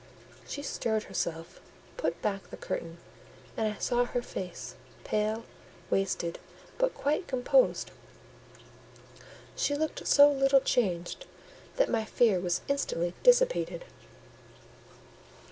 She 0.47 0.63
stirred 0.63 1.03
herself, 1.03 1.61
put 1.95 2.19
back 2.23 2.49
the 2.49 2.57
curtain, 2.57 2.97
and 3.55 3.71
I 3.71 3.77
saw 3.77 4.03
her 4.05 4.23
face, 4.23 4.73
pale, 5.03 5.45
wasted, 5.91 6.39
but 6.79 6.95
quite 6.95 7.27
composed: 7.27 7.91
she 9.55 9.75
looked 9.75 10.07
so 10.07 10.31
little 10.31 10.61
changed 10.61 11.27
that 11.75 11.87
my 11.87 12.03
fear 12.03 12.39
was 12.39 12.61
instantly 12.67 13.13
dissipated. 13.21 13.85